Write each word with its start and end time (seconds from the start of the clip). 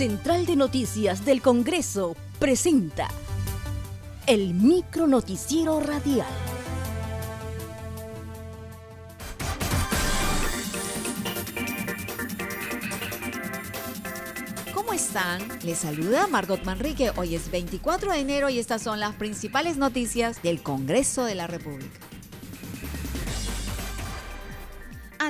Central 0.00 0.46
de 0.46 0.56
Noticias 0.56 1.26
del 1.26 1.42
Congreso 1.42 2.16
presenta 2.38 3.06
el 4.26 4.54
micro 4.54 5.06
noticiero 5.06 5.78
radial. 5.78 6.26
¿Cómo 14.72 14.94
están? 14.94 15.42
Les 15.64 15.76
saluda 15.76 16.26
Margot 16.28 16.64
Manrique. 16.64 17.12
Hoy 17.16 17.34
es 17.34 17.50
24 17.50 18.12
de 18.12 18.20
enero 18.20 18.48
y 18.48 18.58
estas 18.58 18.80
son 18.80 19.00
las 19.00 19.14
principales 19.16 19.76
noticias 19.76 20.42
del 20.42 20.62
Congreso 20.62 21.26
de 21.26 21.34
la 21.34 21.46
República. 21.46 22.09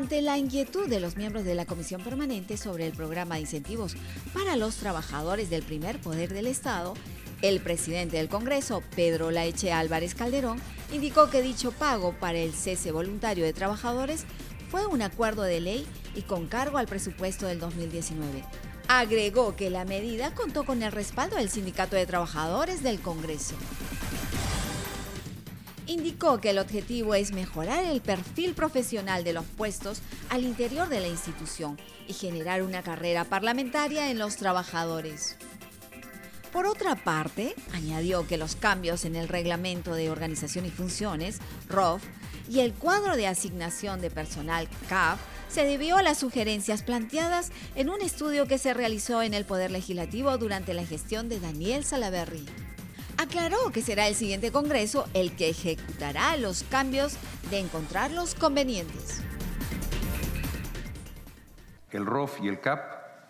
Ante 0.01 0.23
la 0.23 0.39
inquietud 0.39 0.89
de 0.89 0.99
los 0.99 1.19
miembros 1.19 1.45
de 1.45 1.55
la 1.55 1.67
Comisión 1.67 2.03
Permanente 2.03 2.57
sobre 2.57 2.87
el 2.87 2.95
programa 2.95 3.35
de 3.35 3.43
incentivos 3.43 3.97
para 4.33 4.57
los 4.57 4.77
trabajadores 4.77 5.51
del 5.51 5.63
primer 5.63 6.01
poder 6.01 6.33
del 6.33 6.47
Estado, 6.47 6.95
el 7.43 7.61
presidente 7.61 8.17
del 8.17 8.31
Congreso, 8.31 8.83
Pedro 8.97 9.31
Laeche 9.31 9.73
Álvarez 9.73 10.15
Calderón, 10.15 10.59
indicó 10.91 11.29
que 11.29 11.43
dicho 11.43 11.71
pago 11.71 12.15
para 12.19 12.39
el 12.39 12.55
cese 12.55 12.93
voluntario 12.93 13.45
de 13.45 13.53
trabajadores 13.53 14.25
fue 14.71 14.87
un 14.87 15.03
acuerdo 15.03 15.43
de 15.43 15.61
ley 15.61 15.87
y 16.15 16.23
con 16.23 16.47
cargo 16.47 16.79
al 16.79 16.87
presupuesto 16.87 17.47
del 17.47 17.61
2019. 17.61 18.43
Agregó 18.89 19.55
que 19.55 19.69
la 19.69 19.85
medida 19.85 20.35
contó 20.35 20.65
con 20.65 20.83
el 20.83 20.93
respaldo 20.93 21.37
del 21.37 21.51
Sindicato 21.51 21.97
de 21.97 22.07
Trabajadores 22.07 22.83
del 22.83 23.01
Congreso 23.01 23.55
indicó 25.91 26.41
que 26.41 26.51
el 26.51 26.59
objetivo 26.59 27.15
es 27.15 27.33
mejorar 27.33 27.85
el 27.85 28.01
perfil 28.01 28.55
profesional 28.55 29.25
de 29.25 29.33
los 29.33 29.45
puestos 29.45 30.01
al 30.29 30.45
interior 30.45 30.89
de 30.89 31.01
la 31.01 31.09
institución 31.09 31.79
y 32.07 32.13
generar 32.13 32.63
una 32.63 32.83
carrera 32.83 33.25
parlamentaria 33.25 34.11
en 34.11 34.19
los 34.19 34.37
trabajadores. 34.37 35.37
Por 36.53 36.67
otra 36.67 36.97
parte, 36.97 37.55
añadió 37.73 38.27
que 38.27 38.37
los 38.37 38.57
cambios 38.57 39.05
en 39.05 39.17
el 39.17 39.29
Reglamento 39.29 39.95
de 39.95 40.11
Organización 40.11 40.65
y 40.65 40.71
Funciones, 40.71 41.39
ROF, 41.69 42.03
y 42.49 42.61
el 42.61 42.73
cuadro 42.73 43.17
de 43.17 43.29
asignación 43.29 44.01
de 44.01 44.11
personal, 44.11 44.69
CAF, 44.89 45.21
se 45.49 45.65
debió 45.65 45.97
a 45.97 46.03
las 46.03 46.19
sugerencias 46.19 46.83
planteadas 46.83 47.51
en 47.75 47.91
un 47.91 48.01
estudio 48.01 48.47
que 48.47 48.59
se 48.59 48.75
realizó 48.75 49.23
en 49.23 49.35
el 49.35 49.45
Poder 49.45 49.71
Legislativo 49.71 50.37
durante 50.39 50.75
la 50.75 50.87
gestión 50.87 51.29
de 51.29 51.41
Daniel 51.41 51.85
Salaverry 51.85 52.47
aclaró 53.21 53.71
que 53.71 53.83
será 53.83 54.09
el 54.09 54.15
siguiente 54.15 54.51
Congreso 54.51 55.07
el 55.13 55.37
que 55.37 55.51
ejecutará 55.51 56.39
los 56.39 56.63
cambios 56.65 57.19
de 57.51 57.59
encontrarlos 57.59 58.35
convenientes. 58.35 59.23
El 61.91 62.07
ROF 62.07 62.41
y 62.43 62.49
el 62.49 62.61
CAP 62.61 62.81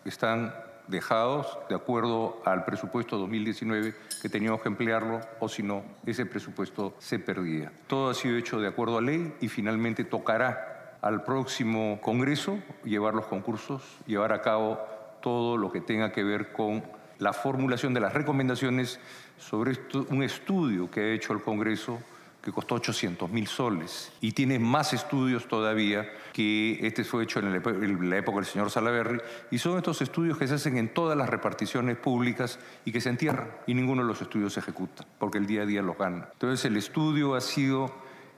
están 0.04 0.54
dejados 0.86 1.58
de 1.68 1.74
acuerdo 1.74 2.40
al 2.44 2.64
presupuesto 2.64 3.18
2019 3.18 3.94
que 4.22 4.28
teníamos 4.28 4.62
que 4.62 4.68
emplearlo 4.68 5.20
o 5.40 5.48
si 5.48 5.64
no, 5.64 5.82
ese 6.06 6.24
presupuesto 6.24 6.94
se 7.00 7.18
perdía. 7.18 7.72
Todo 7.88 8.10
ha 8.10 8.14
sido 8.14 8.36
hecho 8.36 8.60
de 8.60 8.68
acuerdo 8.68 8.98
a 8.98 9.00
ley 9.00 9.34
y 9.40 9.48
finalmente 9.48 10.04
tocará 10.04 10.98
al 11.00 11.24
próximo 11.24 12.00
Congreso 12.00 12.58
llevar 12.84 13.14
los 13.14 13.26
concursos, 13.26 13.82
llevar 14.06 14.32
a 14.32 14.40
cabo 14.40 14.78
todo 15.20 15.56
lo 15.56 15.72
que 15.72 15.80
tenga 15.80 16.12
que 16.12 16.22
ver 16.22 16.52
con 16.52 16.84
la 17.20 17.32
formulación 17.32 17.94
de 17.94 18.00
las 18.00 18.12
recomendaciones 18.12 18.98
sobre 19.38 19.78
un 20.08 20.22
estudio 20.22 20.90
que 20.90 21.00
ha 21.00 21.12
hecho 21.12 21.32
el 21.32 21.42
Congreso 21.42 22.00
que 22.42 22.52
costó 22.52 22.76
800 22.76 23.30
mil 23.30 23.46
soles 23.46 24.12
y 24.22 24.32
tiene 24.32 24.58
más 24.58 24.94
estudios 24.94 25.46
todavía 25.46 26.08
que 26.32 26.78
este 26.86 27.04
fue 27.04 27.24
hecho 27.24 27.38
en 27.38 27.52
la 28.10 28.16
época 28.16 28.36
del 28.36 28.46
señor 28.46 28.70
Salaverry 28.70 29.20
y 29.50 29.58
son 29.58 29.76
estos 29.76 30.00
estudios 30.00 30.38
que 30.38 30.48
se 30.48 30.54
hacen 30.54 30.78
en 30.78 30.94
todas 30.94 31.18
las 31.18 31.28
reparticiones 31.28 31.98
públicas 31.98 32.58
y 32.86 32.92
que 32.92 33.02
se 33.02 33.10
entierran 33.10 33.50
y 33.66 33.74
ninguno 33.74 34.02
de 34.02 34.08
los 34.08 34.22
estudios 34.22 34.54
se 34.54 34.60
ejecuta 34.60 35.04
porque 35.18 35.36
el 35.36 35.46
día 35.46 35.62
a 35.62 35.66
día 35.66 35.82
los 35.82 35.98
gana. 35.98 36.30
Entonces 36.32 36.64
el 36.64 36.78
estudio 36.78 37.34
ha 37.34 37.42
sido 37.42 37.92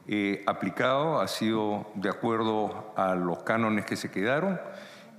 eh, 0.08 0.42
aplicado, 0.46 1.20
ha 1.20 1.28
sido 1.28 1.92
de 1.94 2.08
acuerdo 2.08 2.92
a 2.96 3.14
los 3.14 3.44
cánones 3.44 3.86
que 3.86 3.94
se 3.94 4.10
quedaron 4.10 4.58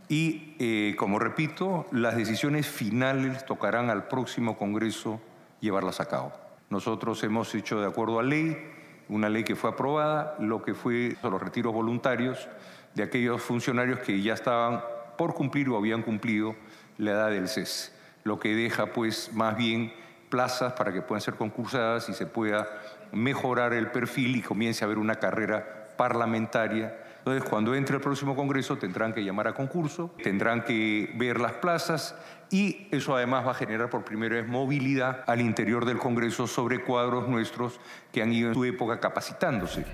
y, 0.10 0.56
eh, 0.60 0.96
como 0.98 1.20
repito, 1.20 1.88
las 1.92 2.16
decisiones 2.16 2.68
finales 2.68 3.46
tocarán 3.46 3.90
al 3.90 4.08
próximo 4.08 4.58
Congreso 4.58 5.22
llevarlas 5.60 6.00
a 6.00 6.06
cabo. 6.06 6.34
Nosotros 6.70 7.24
hemos 7.24 7.54
hecho 7.56 7.80
de 7.80 7.88
acuerdo 7.88 8.20
a 8.20 8.24
ley, 8.24 8.58
una 9.10 9.30
ley 9.30 9.44
que 9.44 9.56
fue 9.56 9.70
aprobada, 9.70 10.36
lo 10.40 10.62
que 10.64 10.74
fue 10.74 11.16
los 11.24 11.42
retiros 11.42 11.74
voluntarios 11.74 12.48
de 12.96 13.04
aquellos 13.04 13.42
funcionarios 13.42 14.00
que 14.00 14.22
ya 14.22 14.34
estaban 14.34 14.82
por 15.18 15.34
cumplir 15.34 15.70
o 15.70 15.78
habían 15.78 16.02
cumplido 16.02 16.56
la 16.98 17.12
edad 17.12 17.30
del 17.30 17.48
cese, 17.48 17.92
lo 18.24 18.40
que 18.40 18.56
deja 18.56 18.88
pues 18.88 19.32
más 19.34 19.56
bien 19.58 19.94
plazas 20.30 20.74
para 20.74 20.92
que 20.92 21.02
puedan 21.02 21.22
ser 21.22 21.36
concursadas 21.36 22.10
y 22.10 22.14
se 22.14 22.26
pueda 22.26 22.68
mejorar 23.12 23.74
el 23.74 23.92
perfil 23.92 24.36
y 24.36 24.42
comience 24.42 24.84
a 24.84 24.88
haber 24.88 24.98
una 24.98 25.16
carrera 25.16 25.90
parlamentaria 25.96 27.03
entonces, 27.26 27.50
cuando 27.50 27.74
entre 27.74 27.96
el 27.96 28.02
próximo 28.02 28.36
Congreso 28.36 28.78
tendrán 28.78 29.14
que 29.14 29.24
llamar 29.24 29.48
a 29.48 29.54
concurso, 29.54 30.14
tendrán 30.22 30.66
que 30.66 31.10
ver 31.16 31.40
las 31.40 31.54
plazas 31.54 32.16
y 32.52 32.90
eso 32.92 33.16
además 33.16 33.48
va 33.48 33.52
a 33.52 33.54
generar 33.54 33.90
por 33.90 34.04
primera 34.04 34.36
vez 34.36 34.46
movilidad 34.46 35.24
al 35.26 35.40
interior 35.40 35.86
del 35.86 36.00
Congreso 36.00 36.48
sobre 36.48 36.84
cuadros 36.84 37.30
nuestros 37.30 37.80
que 38.12 38.22
han 38.22 38.34
ido 38.34 38.50
en 38.50 38.56
su 38.56 38.66
época 38.66 39.00
capacitándose. 39.00 39.86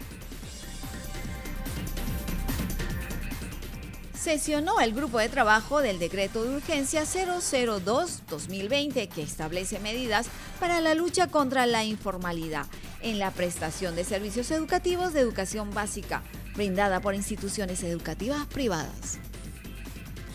sesionó 4.19 4.81
el 4.81 4.93
grupo 4.93 5.19
de 5.19 5.29
trabajo 5.29 5.81
del 5.81 5.97
decreto 5.97 6.43
de 6.43 6.57
urgencia 6.57 7.03
002-2020 7.03 9.07
que 9.07 9.21
establece 9.21 9.79
medidas 9.79 10.27
para 10.59 10.81
la 10.81 10.93
lucha 10.93 11.27
contra 11.27 11.65
la 11.65 11.85
informalidad 11.85 12.65
en 13.01 13.17
la 13.17 13.31
prestación 13.31 13.95
de 13.95 14.03
servicios 14.03 14.51
educativos 14.51 15.13
de 15.13 15.21
educación 15.21 15.73
básica, 15.73 16.21
brindada 16.59 16.99
por 16.99 17.15
instituciones 17.15 17.83
educativas 17.83 18.45
privadas. 18.47 19.17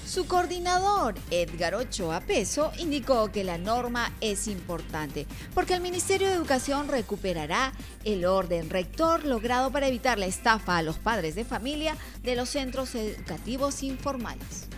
Su 0.07 0.27
coordinador, 0.27 1.17
Edgar 1.31 1.75
Ochoa 1.75 2.21
Peso, 2.21 2.73
indicó 2.79 3.31
que 3.31 3.45
la 3.45 3.59
norma 3.59 4.11
es 4.23 4.49
importante 4.49 5.27
porque 5.55 5.75
el 5.75 5.83
Ministerio 5.83 6.29
de 6.29 6.33
Educación 6.33 6.89
recuperará 6.89 7.75
el 8.05 8.25
orden 8.25 8.71
rector 8.71 9.27
logrado 9.27 9.71
para 9.71 9.87
evitar 9.87 10.19
la 10.19 10.25
estafa 10.25 10.79
a 10.79 10.83
los 10.83 10.97
padres 10.99 11.35
de 11.35 11.45
familia 11.45 11.95
de 12.23 12.37
los 12.37 12.49
centros 12.49 12.95
educativos 12.95 13.83
informales. 13.83 14.69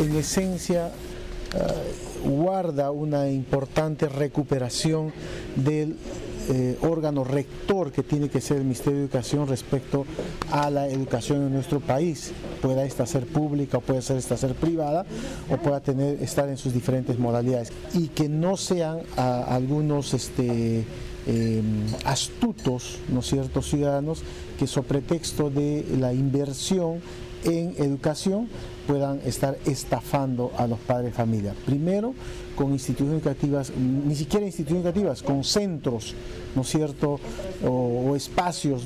En 0.00 0.16
esencia, 0.16 0.88
eh, 0.88 2.18
guarda 2.24 2.90
una 2.90 3.28
importante 3.28 4.08
recuperación 4.08 5.12
del 5.54 5.96
eh, 6.48 6.78
órgano 6.82 7.24
rector 7.24 7.90
que 7.90 8.02
tiene 8.02 8.28
que 8.28 8.40
ser 8.40 8.58
el 8.58 8.64
Ministerio 8.64 8.98
de 8.98 9.04
Educación 9.04 9.48
respecto 9.48 10.06
a 10.50 10.70
la 10.70 10.88
educación 10.88 11.42
en 11.42 11.52
nuestro 11.52 11.80
país. 11.80 12.32
Pueda 12.62 12.84
esta 12.84 13.06
ser 13.06 13.26
pública 13.26 13.78
o 13.78 13.80
puede 13.80 14.02
ser 14.02 14.16
esta 14.16 14.36
ser 14.36 14.54
privada 14.54 15.04
o 15.50 15.56
pueda 15.56 15.80
tener, 15.80 16.22
estar 16.22 16.48
en 16.48 16.56
sus 16.56 16.72
diferentes 16.72 17.18
modalidades. 17.18 17.72
Y 17.94 18.08
que 18.08 18.28
no 18.28 18.56
sean 18.56 19.00
algunos 19.16 20.14
este, 20.14 20.84
em, 21.26 21.86
astutos, 22.04 22.98
¿no 23.08 23.22
ciertos 23.22 23.68
ciudadanos 23.68 24.22
que 24.58 24.66
sobre 24.66 25.00
pretexto 25.00 25.50
de 25.50 25.84
la 25.98 26.12
inversión 26.12 27.00
en 27.46 27.74
educación 27.78 28.48
puedan 28.86 29.20
estar 29.24 29.56
estafando 29.66 30.52
a 30.56 30.66
los 30.66 30.78
padres 30.78 31.12
de 31.12 31.12
familia. 31.12 31.54
Primero, 31.64 32.14
con 32.54 32.72
instituciones 32.72 33.22
educativas, 33.22 33.72
ni 33.76 34.14
siquiera 34.14 34.46
instituciones 34.46 34.84
educativas, 34.84 35.22
con 35.22 35.44
centros, 35.44 36.14
¿no 36.54 36.62
es 36.62 36.68
cierto?, 36.68 37.20
o, 37.64 38.14
espacios 38.16 38.84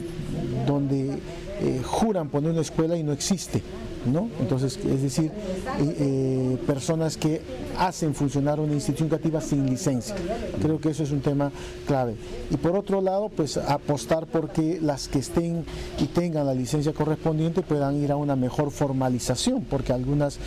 donde 0.67 1.19
eh, 1.61 1.83
juran 1.85 2.29
poner 2.29 2.53
una 2.53 2.63
escuela 2.63 2.97
y 2.97 3.03
no 3.03 3.13
existe. 3.13 3.63
¿No? 4.07 4.29
Entonces, 4.41 4.79
es 4.79 5.03
decir, 5.03 5.31
eh, 5.31 5.97
eh, 5.99 6.59
personas 6.67 7.17
que 7.17 7.41
hacen 7.79 8.15
funcionar 8.15 8.61
una 8.61 8.75
institución 8.75 9.09
educativa 9.09 9.41
sin 9.41 9.67
licencia. 9.67 10.15
Creo 10.61 10.81
que 10.81 10.91
eso 10.91 11.03
es 11.03 11.11
un 11.11 11.21
tema 11.21 11.51
clave. 11.87 12.15
Y 12.51 12.57
por 12.57 12.77
otro 12.77 13.01
lado, 13.01 13.29
pues 13.29 13.57
apostar 13.57 14.27
porque 14.27 14.79
las 14.81 15.09
que 15.09 15.19
estén 15.19 15.65
y 15.99 16.07
tengan 16.07 16.47
la 16.47 16.55
licencia 16.55 16.93
correspondiente 16.93 17.63
puedan 17.63 17.97
ir 17.97 18.13
a 18.13 18.17
una 18.17 18.37
mejor 18.37 18.71
formalización, 18.71 19.65
porque 19.65 19.93
algunas 19.93 20.39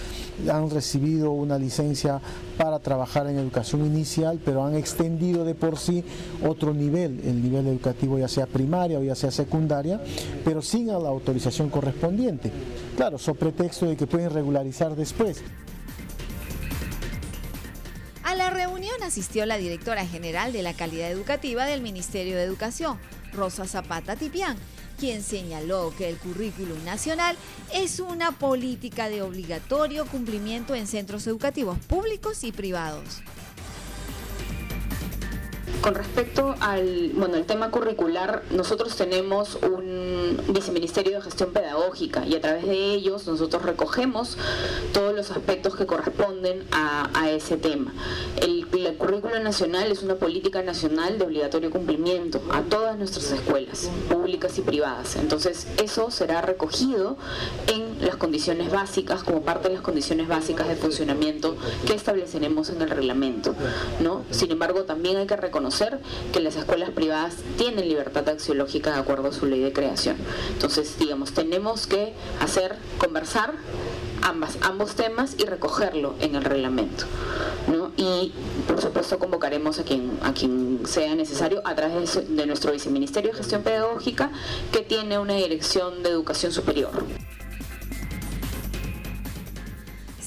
han 0.51 0.69
recibido 0.69 1.31
una 1.31 1.57
licencia 1.57 2.19
para 2.57 2.79
trabajar 2.79 3.27
en 3.27 3.37
educación 3.37 3.85
inicial, 3.85 4.39
pero 4.43 4.63
han 4.63 4.75
extendido 4.75 5.43
de 5.43 5.55
por 5.55 5.77
sí 5.77 6.03
otro 6.47 6.73
nivel, 6.73 7.19
el 7.25 7.41
nivel 7.41 7.67
educativo 7.67 8.19
ya 8.19 8.27
sea 8.27 8.45
primaria 8.45 8.99
o 8.99 9.03
ya 9.03 9.15
sea 9.15 9.31
secundaria, 9.31 9.99
pero 10.43 10.61
sin 10.61 10.83
la 10.87 11.09
autorización 11.09 11.69
correspondiente. 11.69 12.51
Claro, 12.95 13.17
sobre 13.17 13.39
pretexto 13.39 13.87
de 13.87 13.97
que 13.97 14.07
pueden 14.07 14.29
regularizar 14.29 14.95
después. 14.95 15.41
A 18.23 18.35
la 18.35 18.49
reunión 18.49 18.95
asistió 19.03 19.45
la 19.45 19.57
directora 19.57 20.05
general 20.05 20.53
de 20.53 20.63
la 20.63 20.73
calidad 20.73 21.11
educativa 21.11 21.65
del 21.65 21.81
Ministerio 21.81 22.35
de 22.35 22.43
Educación, 22.43 22.97
Rosa 23.33 23.67
Zapata 23.67 24.15
Tipián, 24.15 24.57
quien 24.99 25.23
señaló 25.23 25.93
que 25.97 26.07
el 26.07 26.17
currículum 26.17 26.83
nacional 26.85 27.35
es 27.73 27.99
una 27.99 28.31
política 28.31 29.09
de 29.09 29.21
obligatorio 29.21 30.05
cumplimiento 30.05 30.75
en 30.75 30.87
centros 30.87 31.27
educativos 31.27 31.77
públicos 31.79 32.43
y 32.43 32.51
privados. 32.51 33.21
Con 35.83 35.95
respecto 35.95 36.55
al 36.61 37.11
bueno, 37.13 37.35
el 37.35 37.45
tema 37.45 37.69
curricular, 37.69 38.43
nosotros 38.51 38.95
tenemos 38.95 39.57
un 39.61 40.41
viceministerio 40.47 41.17
de 41.17 41.21
gestión 41.21 41.51
pedagógica 41.51 42.25
y 42.25 42.35
a 42.35 42.39
través 42.39 42.65
de 42.65 42.93
ellos 42.93 43.27
nosotros 43.27 43.63
recogemos 43.63 44.37
todos 44.93 45.13
los 45.13 45.29
aspectos 45.31 45.75
que 45.75 45.85
corresponden 45.85 46.63
a, 46.71 47.29
ese 47.29 47.57
tema. 47.57 47.91
El, 48.41 48.65
el, 48.71 48.95
currículo 48.95 49.39
nacional 49.39 49.91
es 49.91 50.03
una 50.03 50.15
política 50.15 50.61
nacional 50.61 51.17
de 51.17 51.25
obligatorio 51.25 51.69
cumplimiento 51.69 52.41
a 52.51 52.61
todas 52.61 52.97
nuestras 52.97 53.31
escuelas, 53.31 53.89
públicas 54.09 54.57
y 54.57 54.61
privadas. 54.61 55.17
Entonces, 55.17 55.67
eso 55.83 56.11
será 56.11 56.41
recogido 56.41 57.17
en 57.67 57.92
las 58.01 58.15
condiciones 58.15 58.71
básicas, 58.71 59.23
como 59.23 59.41
parte 59.41 59.69
de 59.69 59.75
las 59.75 59.83
condiciones 59.83 60.27
básicas 60.27 60.67
de 60.67 60.75
funcionamiento 60.75 61.55
que 61.85 61.93
estableceremos 61.93 62.69
en 62.69 62.81
el 62.81 62.89
reglamento. 62.89 63.55
¿no? 63.99 64.23
Sin 64.31 64.51
embargo, 64.51 64.83
también 64.83 65.17
hay 65.17 65.27
que 65.27 65.37
reconocer 65.37 65.99
que 66.31 66.39
las 66.39 66.55
escuelas 66.55 66.91
privadas 66.91 67.35
tienen 67.57 67.87
libertad 67.87 68.27
axiológica 68.29 68.93
de 68.93 68.99
acuerdo 68.99 69.29
a 69.29 69.33
su 69.33 69.45
ley 69.45 69.61
de 69.61 69.73
creación. 69.73 70.17
Entonces, 70.51 70.97
digamos, 70.99 71.33
tenemos 71.33 71.87
que 71.87 72.13
hacer, 72.39 72.75
conversar 72.97 73.53
ambas, 74.21 74.57
ambos 74.61 74.95
temas 74.95 75.35
y 75.37 75.45
recogerlo 75.45 76.15
en 76.19 76.35
el 76.35 76.43
reglamento. 76.43 77.05
Y 77.95 78.33
por 78.67 78.81
supuesto 78.81 79.19
convocaremos 79.19 79.79
a 79.79 79.83
quien, 79.83 80.17
a 80.23 80.33
quien 80.33 80.81
sea 80.85 81.15
necesario 81.15 81.61
a 81.63 81.75
través 81.75 82.35
de 82.35 82.45
nuestro 82.45 82.71
viceministerio 82.71 83.31
de 83.31 83.37
gestión 83.37 83.61
pedagógica 83.63 84.31
que 84.71 84.79
tiene 84.79 85.19
una 85.19 85.35
dirección 85.35 86.03
de 86.03 86.09
educación 86.09 86.51
superior. 86.51 86.91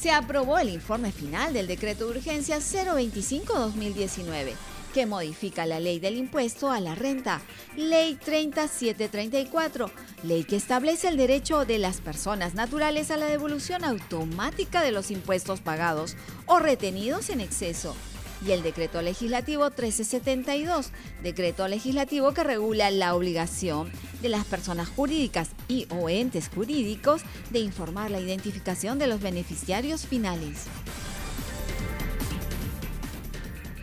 Se 0.06 0.12
aprobó 0.12 0.56
el 0.61 0.69
informe 0.69 1.11
final 1.11 1.53
del 1.53 1.67
decreto 1.67 2.05
de 2.05 2.19
urgencia 2.19 2.58
025-2019 2.58 4.53
que 4.94 5.05
modifica 5.05 5.67
la 5.67 5.81
ley 5.81 5.99
del 5.99 6.17
impuesto 6.17 6.70
a 6.70 6.79
la 6.79 6.94
renta, 6.94 7.43
Ley 7.76 8.14
3734, 8.14 9.91
ley 10.23 10.44
que 10.44 10.55
establece 10.55 11.08
el 11.08 11.17
derecho 11.17 11.64
de 11.64 11.81
las 11.81 12.00
personas 12.00 12.55
naturales 12.55 13.11
a 13.11 13.17
la 13.17 13.26
devolución 13.26 13.85
automática 13.85 14.81
de 14.81 14.93
los 14.93 15.11
impuestos 15.11 15.61
pagados 15.61 16.17
o 16.47 16.61
retenidos 16.61 17.29
en 17.29 17.41
exceso 17.41 17.97
y 18.44 18.53
el 18.53 18.62
decreto 18.62 19.03
legislativo 19.03 19.65
1372, 19.65 20.91
decreto 21.23 21.69
legislativo 21.69 22.33
que 22.33 22.44
regula 22.44 22.91
la 22.91 23.15
obligación 23.15 23.91
de 24.21 24.29
las 24.29 24.44
personas 24.44 24.88
jurídicas 24.88 25.50
y 25.69 25.87
o 25.91 26.09
entes 26.09 26.49
jurídicos 26.49 27.23
de 27.50 27.61
informar 27.61 28.11
la 28.11 28.21
identificación 28.21 28.99
de 28.99 29.06
los 29.06 29.21
beneficiarios 29.21 30.06
finales. 30.06 30.65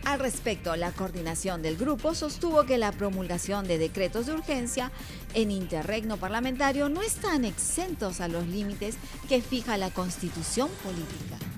Al 0.05 0.19
respecto, 0.19 0.75
la 0.75 0.91
coordinación 0.91 1.61
del 1.61 1.77
grupo 1.77 2.13
sostuvo 2.13 2.65
que 2.65 2.77
la 2.77 2.91
promulgación 2.91 3.67
de 3.67 3.77
decretos 3.77 4.25
de 4.25 4.33
urgencia 4.33 4.91
en 5.33 5.49
interregno 5.49 6.17
parlamentario 6.17 6.89
no 6.89 7.01
están 7.01 7.45
exentos 7.45 8.19
a 8.21 8.27
los 8.27 8.45
límites 8.45 8.95
que 9.29 9.41
fija 9.41 9.77
la 9.77 9.89
constitución 9.91 10.69
política. 10.83 11.52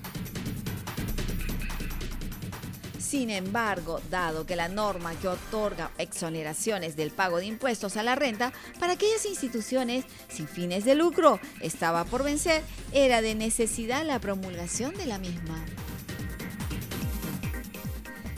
Sin 3.06 3.30
embargo, 3.30 4.00
dado 4.10 4.46
que 4.46 4.56
la 4.56 4.66
norma 4.66 5.14
que 5.20 5.28
otorga 5.28 5.92
exoneraciones 5.96 6.96
del 6.96 7.12
pago 7.12 7.38
de 7.38 7.46
impuestos 7.46 7.96
a 7.96 8.02
la 8.02 8.16
renta 8.16 8.52
para 8.80 8.94
aquellas 8.94 9.24
instituciones 9.26 10.04
sin 10.28 10.48
fines 10.48 10.84
de 10.84 10.96
lucro 10.96 11.38
estaba 11.60 12.04
por 12.04 12.24
vencer, 12.24 12.64
era 12.92 13.22
de 13.22 13.36
necesidad 13.36 14.04
la 14.04 14.18
promulgación 14.18 14.92
de 14.94 15.06
la 15.06 15.18
misma. 15.18 15.64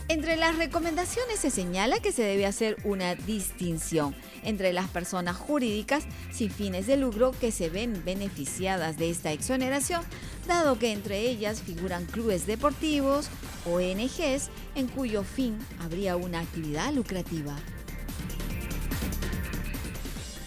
Entre 0.08 0.36
las 0.36 0.56
recomendaciones 0.56 1.38
se 1.38 1.50
señala 1.50 2.00
que 2.00 2.12
se 2.12 2.22
debe 2.22 2.44
hacer 2.44 2.76
una 2.84 3.14
distinción 3.14 4.14
entre 4.42 4.72
las 4.72 4.88
personas 4.88 5.36
jurídicas 5.36 6.04
sin 6.30 6.50
fines 6.50 6.86
de 6.86 6.96
lucro 6.96 7.32
que 7.32 7.52
se 7.52 7.68
ven 7.68 8.02
beneficiadas 8.04 8.96
de 8.96 9.10
esta 9.10 9.32
exoneración, 9.32 10.02
dado 10.48 10.80
que 10.80 10.90
entre 10.90 11.20
ellas 11.20 11.62
figuran 11.62 12.06
clubes 12.06 12.46
deportivos, 12.46 13.28
ONGs, 13.66 14.50
en 14.74 14.88
cuyo 14.88 15.22
fin 15.22 15.56
habría 15.80 16.16
una 16.16 16.40
actividad 16.40 16.92
lucrativa 16.92 17.56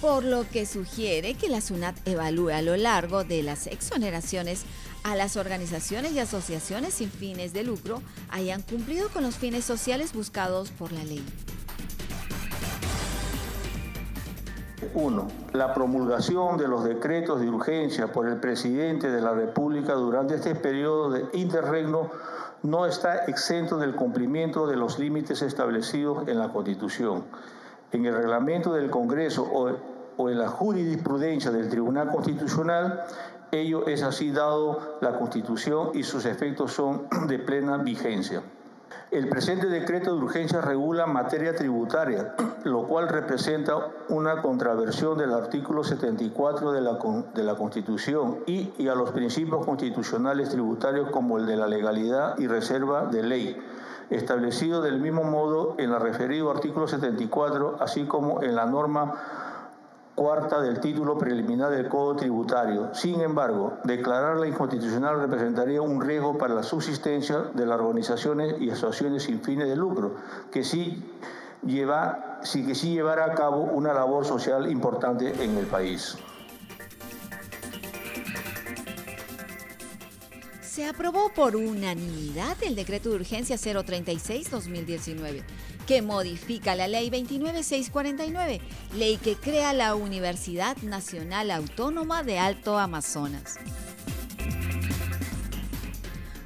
por 0.01 0.23
lo 0.23 0.49
que 0.49 0.65
sugiere 0.65 1.35
que 1.35 1.47
la 1.47 1.61
SUNAT 1.61 1.95
evalúe 2.07 2.49
a 2.49 2.63
lo 2.63 2.75
largo 2.75 3.23
de 3.23 3.43
las 3.43 3.67
exoneraciones 3.67 4.63
a 5.03 5.15
las 5.15 5.37
organizaciones 5.37 6.13
y 6.13 6.19
asociaciones 6.19 6.95
sin 6.95 7.11
fines 7.11 7.53
de 7.53 7.63
lucro 7.63 8.01
hayan 8.29 8.61
cumplido 8.61 9.09
con 9.09 9.23
los 9.23 9.35
fines 9.35 9.63
sociales 9.63 10.13
buscados 10.13 10.69
por 10.71 10.91
la 10.91 11.03
ley. 11.03 11.23
1. 14.93 15.27
La 15.53 15.73
promulgación 15.73 16.57
de 16.57 16.67
los 16.67 16.83
decretos 16.83 17.39
de 17.39 17.49
urgencia 17.49 18.11
por 18.11 18.27
el 18.27 18.37
presidente 18.37 19.09
de 19.09 19.21
la 19.21 19.33
República 19.33 19.93
durante 19.93 20.35
este 20.35 20.55
periodo 20.55 21.11
de 21.11 21.25
interregno 21.33 22.09
no 22.63 22.85
está 22.85 23.25
exento 23.25 23.77
del 23.77 23.95
cumplimiento 23.95 24.67
de 24.67 24.75
los 24.75 24.99
límites 24.99 25.41
establecidos 25.41 26.27
en 26.27 26.39
la 26.39 26.49
Constitución, 26.49 27.23
en 27.91 28.05
el 28.05 28.15
reglamento 28.15 28.73
del 28.73 28.89
Congreso 28.89 29.43
o, 29.43 29.71
o 30.17 30.29
en 30.29 30.37
la 30.37 30.49
jurisprudencia 30.49 31.51
del 31.51 31.69
Tribunal 31.69 32.11
Constitucional 32.11 33.05
Ello 33.51 33.85
es 33.85 34.01
así 34.01 34.31
dado 34.31 34.97
la 35.01 35.17
Constitución 35.17 35.89
y 35.93 36.03
sus 36.03 36.25
efectos 36.25 36.71
son 36.71 37.07
de 37.27 37.37
plena 37.37 37.77
vigencia. 37.77 38.41
El 39.11 39.27
presente 39.27 39.67
decreto 39.67 40.15
de 40.15 40.23
urgencia 40.23 40.61
regula 40.61 41.05
materia 41.05 41.53
tributaria, 41.53 42.33
lo 42.63 42.83
cual 42.87 43.09
representa 43.09 43.75
una 44.07 44.41
contraversión 44.41 45.17
del 45.17 45.33
artículo 45.33 45.83
74 45.83 46.71
de 46.71 46.81
la, 47.43 47.55
Constitución 47.55 48.39
y, 48.45 48.71
y 48.77 48.87
a 48.87 48.95
los 48.95 49.11
principios 49.11 49.65
constitucionales 49.65 50.49
tributarios 50.49 51.09
como 51.09 51.37
el 51.37 51.45
de 51.45 51.57
la 51.57 51.67
legalidad 51.67 52.37
y 52.39 52.47
reserva 52.47 53.05
de 53.05 53.23
ley, 53.23 53.61
establecido 54.09 54.81
del 54.81 54.99
mismo 54.99 55.23
modo 55.23 55.75
en 55.77 55.91
el 55.91 55.99
referido 55.99 56.49
artículo 56.49 56.87
74, 56.87 57.77
así 57.79 58.05
como 58.05 58.41
en 58.41 58.55
la 58.55 58.65
norma 58.65 59.40
cuarta 60.21 60.61
del 60.61 60.79
título 60.79 61.17
preliminar 61.17 61.71
del 61.71 61.89
Código 61.89 62.15
Tributario. 62.15 62.93
Sin 62.93 63.21
embargo, 63.21 63.79
declararla 63.83 64.47
inconstitucional 64.47 65.19
representaría 65.19 65.81
un 65.81 65.99
riesgo 65.99 66.37
para 66.37 66.53
la 66.53 66.61
subsistencia 66.61 67.39
de 67.55 67.65
las 67.65 67.79
organizaciones 67.79 68.61
y 68.61 68.69
asociaciones 68.69 69.23
sin 69.23 69.41
fines 69.41 69.67
de 69.67 69.75
lucro, 69.75 70.17
que 70.51 70.63
sí, 70.63 71.03
lleva, 71.65 72.37
sí, 72.43 72.63
que 72.63 72.75
sí 72.75 72.93
llevará 72.93 73.25
a 73.25 73.33
cabo 73.33 73.63
una 73.63 73.93
labor 73.93 74.23
social 74.23 74.69
importante 74.69 75.43
en 75.43 75.57
el 75.57 75.65
país. 75.65 76.15
Se 80.61 80.85
aprobó 80.85 81.31
por 81.35 81.55
unanimidad 81.55 82.57
el 82.61 82.75
decreto 82.75 83.09
de 83.09 83.15
urgencia 83.15 83.55
036-2019 83.55 85.43
que 85.91 86.01
modifica 86.01 86.75
la 86.75 86.87
ley 86.87 87.09
29649, 87.09 88.61
ley 88.93 89.17
que 89.17 89.35
crea 89.35 89.73
la 89.73 89.95
Universidad 89.95 90.77
Nacional 90.77 91.51
Autónoma 91.51 92.23
de 92.23 92.39
Alto 92.39 92.77
Amazonas. 92.77 93.57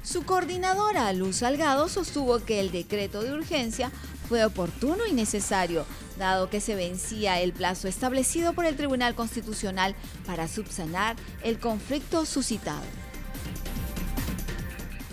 Su 0.02 0.24
coordinadora, 0.24 1.12
Luz 1.12 1.36
Salgado, 1.36 1.88
sostuvo 1.88 2.38
que 2.38 2.60
el 2.60 2.70
decreto 2.70 3.22
de 3.22 3.32
urgencia 3.32 3.90
fue 4.28 4.44
oportuno 4.44 5.06
y 5.06 5.12
necesario, 5.12 5.84
dado 6.18 6.48
que 6.48 6.60
se 6.60 6.74
vencía 6.74 7.40
el 7.40 7.52
plazo 7.52 7.88
establecido 7.88 8.52
por 8.52 8.66
el 8.66 8.76
Tribunal 8.76 9.14
Constitucional 9.14 9.94
para 10.24 10.48
subsanar 10.48 11.16
el 11.42 11.58
conflicto 11.58 12.24
suscitado. 12.24 13.05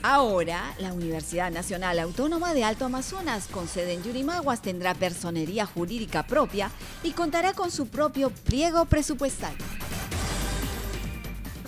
Ahora, 0.05 0.75
la 0.79 0.91
Universidad 0.91 1.49
Nacional 1.49 1.97
Autónoma 1.97 2.53
de 2.53 2.65
Alto 2.65 2.83
Amazonas, 2.83 3.47
con 3.47 3.69
sede 3.69 3.93
en 3.93 4.03
Yurimaguas, 4.03 4.61
tendrá 4.61 4.93
personería 4.93 5.65
jurídica 5.65 6.23
propia 6.23 6.71
y 7.03 7.11
contará 7.11 7.53
con 7.53 7.71
su 7.71 7.87
propio 7.87 8.29
pliego 8.29 8.83
presupuestal. 8.83 9.53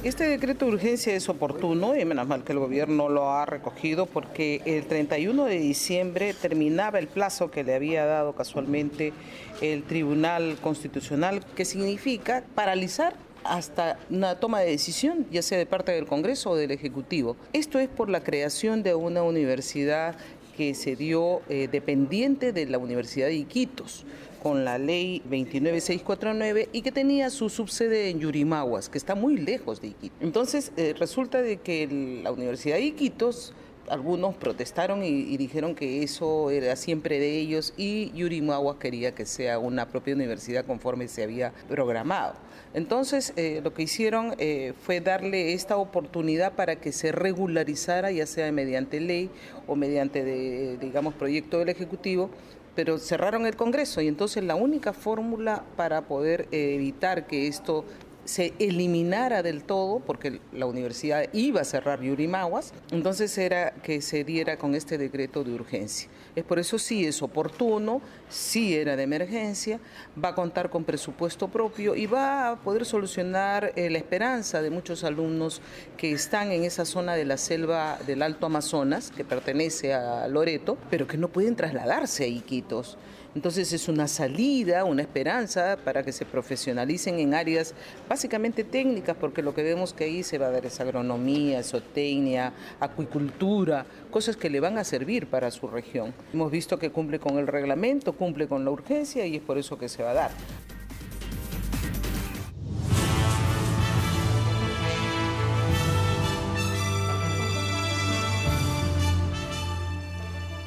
Este 0.04 0.28
decreto 0.28 0.66
de 0.66 0.74
urgencia 0.74 1.16
es 1.16 1.30
oportuno 1.30 1.96
y 1.96 2.04
menos 2.04 2.28
mal 2.28 2.44
que 2.44 2.52
el 2.52 2.60
gobierno 2.60 3.08
lo 3.08 3.32
ha 3.32 3.46
recogido 3.46 4.06
porque 4.06 4.62
el 4.66 4.86
31 4.86 5.46
de 5.46 5.58
diciembre 5.58 6.34
terminaba 6.34 7.00
el 7.00 7.08
plazo 7.08 7.50
que 7.50 7.64
le 7.64 7.74
había 7.74 8.06
dado 8.06 8.36
casualmente 8.36 9.14
el 9.62 9.84
Tribunal 9.84 10.58
Constitucional, 10.62 11.42
que 11.56 11.64
significa 11.64 12.44
paralizar 12.54 13.16
hasta 13.46 14.00
una 14.10 14.40
toma 14.40 14.60
de 14.60 14.72
decisión, 14.72 15.26
ya 15.32 15.42
sea 15.42 15.58
de 15.58 15.66
parte 15.66 15.92
del 15.92 16.06
Congreso 16.06 16.52
o 16.52 16.56
del 16.56 16.72
Ejecutivo. 16.72 17.36
Esto 17.54 17.80
es 17.80 17.88
por 17.88 18.10
la 18.10 18.22
creación 18.22 18.84
de 18.84 18.96
una 18.96 19.24
universidad 19.24 20.16
que 20.58 20.74
se 20.74 20.96
dio 20.96 21.42
eh, 21.50 21.68
dependiente 21.72 22.54
de 22.54 22.66
la 22.66 22.78
Universidad 22.78 23.28
de 23.28 23.36
Iquitos 23.36 24.06
con 24.42 24.64
la 24.64 24.78
ley 24.78 25.22
29649 25.30 26.70
y 26.72 26.82
que 26.82 26.92
tenía 26.92 27.30
su 27.30 27.50
subsede 27.50 28.10
en 28.10 28.20
Yurimaguas, 28.20 28.90
que 28.90 28.98
está 28.98 29.16
muy 29.16 29.38
lejos 29.38 29.82
de 29.82 29.88
Iquitos. 29.88 30.18
Entonces 30.22 30.72
eh, 30.78 30.94
resulta 30.98 31.42
de 31.42 31.58
que 31.58 32.22
la 32.24 32.32
Universidad 32.32 32.76
de 32.76 32.84
Iquitos 32.84 33.54
algunos 33.90 34.36
protestaron 34.36 35.04
y, 35.04 35.38
dijeron 35.38 35.76
que 35.76 36.04
eso 36.04 36.50
era 36.50 36.76
siempre 36.76 37.20
de 37.20 37.38
ellos 37.38 37.74
y 37.78 38.12
Yurimaguas 38.14 38.78
quería 38.78 39.14
que 39.14 39.26
sea 39.26 39.60
una 39.60 39.88
propia 39.88 40.16
universidad 40.16 40.66
conforme 40.66 41.08
se 41.08 41.24
había 41.24 41.54
programado. 41.68 42.36
Entonces, 42.74 43.34
eh, 43.36 43.62
lo 43.64 43.74
que 43.74 43.84
hicieron 43.84 44.36
eh, 44.38 44.74
fue 44.82 45.00
darle 45.00 45.54
esta 45.54 45.78
oportunidad 45.78 46.54
para 46.54 46.76
que 46.76 46.92
se 46.92 47.12
regularizara, 47.12 48.12
ya 48.12 48.26
sea 48.26 48.52
mediante 48.52 49.00
ley 49.00 49.30
o 49.68 49.76
mediante, 49.76 50.78
digamos, 50.78 51.14
proyecto 51.14 51.60
del 51.60 51.70
Ejecutivo, 51.70 52.30
pero 52.76 52.98
cerraron 52.98 53.46
el 53.46 53.56
Congreso 53.56 54.02
y 54.02 54.08
entonces 54.08 54.44
la 54.44 54.56
única 54.56 54.92
fórmula 54.92 55.64
para 55.78 56.02
poder 56.02 56.48
evitar 56.52 57.26
que 57.26 57.48
esto 57.48 57.86
se 58.26 58.54
eliminara 58.60 59.44
del 59.44 59.64
todo, 59.64 60.00
porque 60.00 60.42
la 60.52 60.66
universidad 60.66 61.26
iba 61.32 61.62
a 61.62 61.64
cerrar 61.64 62.02
Yurimaguas, 62.02 62.74
entonces 62.92 63.38
era 63.38 63.72
que 63.72 64.02
se 64.02 64.24
diera 64.24 64.58
con 64.58 64.76
este 64.76 64.98
decreto 64.98 65.44
de 65.44 65.54
urgencia. 65.54 66.10
Es 66.36 66.44
por 66.44 66.60
eso 66.60 66.78
sí 66.78 67.06
es 67.06 67.22
oportuno, 67.22 68.02
sí 68.30 68.76
era 68.76 68.96
de 68.98 69.04
emergencia, 69.04 69.80
va 70.22 70.30
a 70.30 70.36
contar 70.36 70.70
con 70.70 70.84
presupuesto 70.84 71.48
propio 71.48 71.96
y 71.96 72.08
va 72.08 72.50
a 72.50 72.56
poder 72.58 72.86
solucionar 72.86 73.72
eh, 73.76 73.90
la 73.90 74.00
esperanza 74.00 74.62
de 74.62 74.70
muchos 74.70 75.04
alumnos 75.04 75.62
que 75.96 76.12
están 76.12 76.52
en 76.52 76.66
esa 76.66 76.84
zona 76.84 77.14
de 77.14 77.26
la 77.26 77.38
selva 77.38 78.00
del 78.06 78.22
Alto 78.22 78.48
Amazonas, 78.48 79.12
que 79.16 79.24
pertenece 79.24 79.94
a 79.94 80.28
Loreto, 80.28 80.78
pero 80.90 81.08
que 81.08 81.18
no 81.18 81.30
pueden 81.30 81.56
trasladarse 81.56 82.26
a 82.26 82.28
Iquitos. 82.28 82.98
Entonces 83.36 83.74
es 83.74 83.90
una 83.90 84.08
salida, 84.08 84.86
una 84.86 85.02
esperanza 85.02 85.78
para 85.84 86.04
que 86.04 86.14
se 86.14 86.26
profesionalicen 86.26 87.20
en 87.20 87.34
áreas 87.34 87.74
básicamente 88.08 88.64
técnicas, 88.64 89.18
porque 89.20 89.44
lo 89.44 89.54
que 89.54 89.62
vemos 89.62 89.94
que 89.94 90.06
ahí 90.06 90.24
se 90.24 90.38
va 90.38 90.48
a 90.48 90.52
dar 90.52 90.66
es 90.66 90.80
agronomía, 90.80 91.62
zootecnia, 91.62 92.54
acuicultura, 92.80 93.86
cosas 94.10 94.38
que 94.38 94.50
le 94.50 94.62
van 94.62 94.78
a 94.78 94.86
servir 94.86 95.28
para 95.28 95.52
su 95.52 95.68
región. 95.68 96.14
Hemos 96.34 96.50
visto 96.50 96.80
que 96.80 96.92
cumple 96.92 97.20
con 97.20 97.38
el 97.38 97.48
reglamento, 97.48 98.14
cumple 98.14 98.48
con 98.48 98.64
la 98.64 98.72
urgencia 98.72 99.26
y 99.26 99.36
es 99.36 99.42
por 99.42 99.58
eso 99.58 99.78
que 99.78 99.90
se 99.90 100.02
va 100.02 100.12
a 100.12 100.14
dar. 100.14 100.32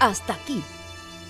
Hasta 0.00 0.34
aquí 0.34 0.62